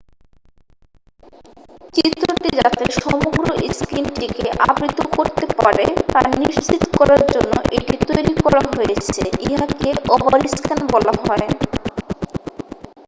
চিত্রটি 1.95 2.49
যাতে 2.59 2.83
সমগ্র 2.99 3.45
স্ক্রিনটিকে 3.71 4.45
আবৃত 4.63 4.99
করতে 5.15 5.45
পারে 5.57 5.85
তা 6.07 6.21
নিশ্চিৎ 6.39 6.83
করার 6.97 7.21
জন্য 7.33 7.53
এটি 7.77 7.95
তৈরি 8.07 8.33
করা 8.43 8.61
হয়েছে 8.69 9.21
ইহাকে 9.45 9.89
ওভারস্ক্যান 10.13 10.79
বলা 10.93 11.13
হয় 11.19 11.47